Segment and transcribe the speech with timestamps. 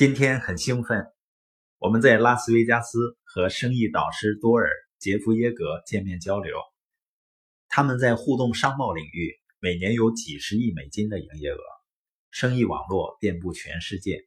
[0.00, 1.12] 今天很兴奋，
[1.76, 4.66] 我们在拉斯维加斯和生意导师多尔·
[4.98, 6.56] 杰夫耶格见面交流。
[7.68, 11.58] 他们在互动商贸领域每年有几十亿美金的营业额，
[12.30, 14.26] 生意网络遍布全世界。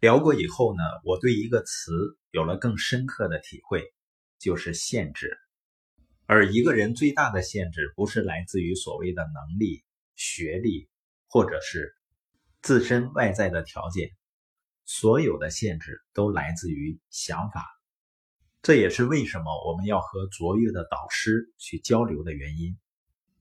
[0.00, 3.82] 聊过以后呢，我对一个词有了更深刻的体会，
[4.38, 5.34] 就是限制。
[6.26, 9.82] 而一个人最大的限制，不是来自于所谓的能力、
[10.14, 10.90] 学历，
[11.26, 11.96] 或者是
[12.60, 14.10] 自身外在的条件。
[14.90, 17.66] 所有的限制都来自于想法，
[18.62, 22.74] 这也是为什么我们要和卓越的导师去交流的原因。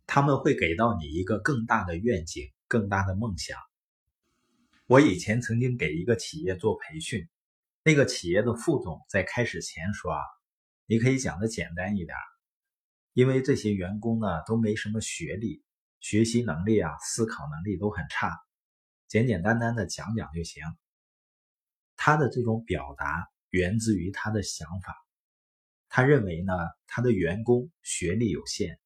[0.05, 3.57] 他们会给到你一个更大的愿景、更大的梦想。
[4.87, 7.29] 我以前曾经给一个企业做培训，
[7.81, 10.19] 那个企业的副总在开始前说：“啊，
[10.85, 12.17] 你可以讲的简单一点，
[13.13, 15.63] 因为这些员工呢都没什么学历，
[16.01, 18.37] 学习能力啊、思考能力都很差，
[19.07, 20.61] 简简单单的讲讲就行。”
[21.97, 24.95] 他的这种表达源自于他的想法，
[25.89, 26.53] 他认为呢，
[26.85, 28.79] 他的员工学历有限，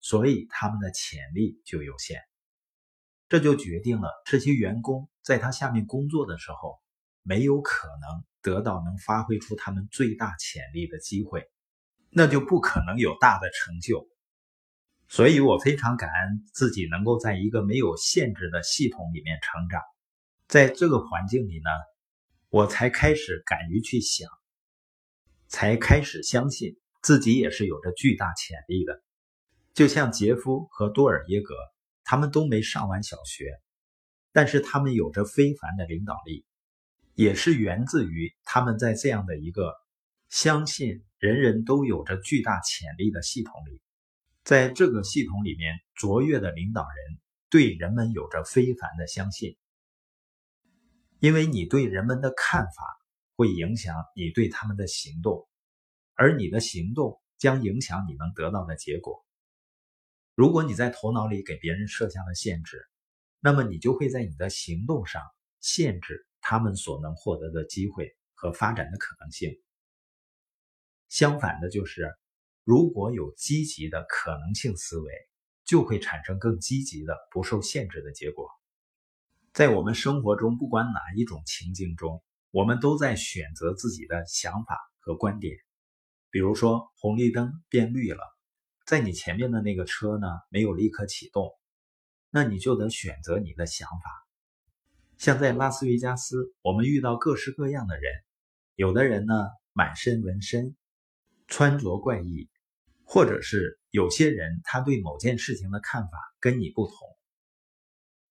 [0.00, 2.22] 所以他们的潜力就有限，
[3.28, 6.80] 这就决定了这些员工在他下面工作的时候，
[7.22, 11.46] 没有可能得到能发挥出他们最大潜力的机会，
[12.08, 14.08] 那就不可能有大的成就。
[15.06, 19.82] 所以我非常感恩自己能够在一个没有限制的系统里面成长，
[20.48, 21.68] 在这个环境里呢。
[22.54, 24.30] 我才开始敢于去想，
[25.48, 29.02] 才开始相信自己也是有着巨大潜力的。
[29.72, 31.52] 就像杰夫和多尔耶格，
[32.04, 33.60] 他们都没上完小学，
[34.30, 36.46] 但是他们有着非凡的领导力，
[37.14, 39.74] 也是源自于他们在这样的一个
[40.28, 43.80] 相信人人都有着巨大潜力的系统里，
[44.44, 47.18] 在这个系统里面，卓越的领导人
[47.50, 49.56] 对人们有着非凡的相信。
[51.24, 52.84] 因为你对人们的看法
[53.34, 55.48] 会影响你对他们的行动，
[56.12, 59.24] 而你的行动将影响你能得到的结果。
[60.34, 62.86] 如果你在头脑里给别人设下了限制，
[63.40, 65.22] 那么你就会在你的行动上
[65.60, 69.58] 限制他们所能获得的机会和发展的可能性。
[71.08, 72.14] 相反的，就是
[72.64, 75.10] 如果有积极的可能性思维，
[75.64, 78.50] 就会产生更积极的不受限制的结果。
[79.54, 85.56] 在我们生活中，不管哪一种情境中，我们都在选择自己的想法和观点。
[86.28, 88.20] 比如说，红绿灯变绿了，
[88.84, 91.52] 在你前面的那个车呢没有立刻启动，
[92.30, 94.26] 那你就得选择你的想法。
[95.18, 98.12] 像在拉斯维加斯，我们遇到各式各样的人，
[98.74, 100.74] 有的人呢满身纹身，
[101.46, 102.50] 穿着怪异，
[103.04, 106.96] 或者是有些人他对某件事情的看法跟你不同。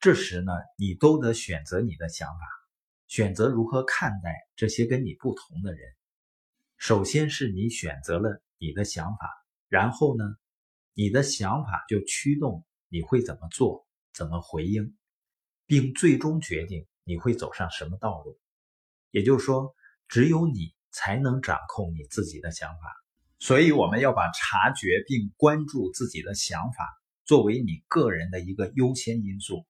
[0.04, 2.46] 这时呢，你都得选择你的想法，
[3.08, 5.94] 选择如何看待这些跟你不同的人。
[6.76, 9.30] 首先是你选择了你的想法，
[9.70, 10.26] 然后呢，
[10.94, 14.98] 你的想法就驱动你会怎么做、怎么回应，
[15.68, 18.38] 并最终决定你会走上什么道路。
[19.12, 19.74] 也就是说，
[20.10, 22.94] 只有你才能掌控你自己的想法。
[23.40, 26.90] 所以，我们要把察觉并关注自己的想法
[27.24, 29.66] 作为你个人的一个优先因素。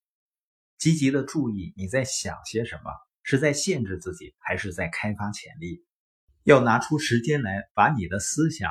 [0.84, 2.92] 积极的注意你在想些什么，
[3.24, 5.86] 是在限制自己，还是在开发潜力？
[6.44, 8.70] 要拿出时间来，把你的思想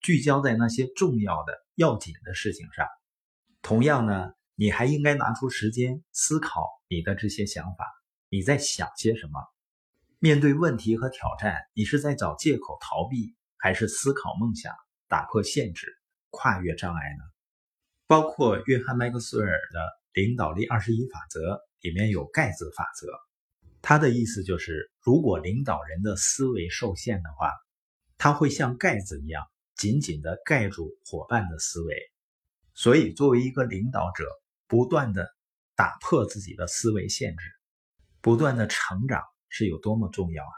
[0.00, 2.86] 聚焦在那些重要的、要紧的事情上。
[3.60, 7.84] 同样呢，你还应该拿出时间思考你的这些想法。
[8.28, 9.40] 你在想些什么？
[10.20, 14.72] 面对问题和挑战，你是在找借口逃避，还是思考梦想、
[15.08, 15.88] 打破限制、
[16.30, 17.24] 跨越障碍呢？
[18.06, 19.80] 包括约翰·麦克斯韦尔的。
[20.18, 23.06] 领导力二十一法则里面有盖子法则，
[23.80, 27.52] 他的意思就是，如果领导人的思维受限的话，
[28.16, 29.44] 他会像盖子一样
[29.76, 31.96] 紧紧地盖住伙伴的思维。
[32.74, 34.24] 所以，作为一个领导者，
[34.66, 35.24] 不断地
[35.76, 37.44] 打破自己的思维限制，
[38.20, 40.50] 不断的成长是有多么重要啊！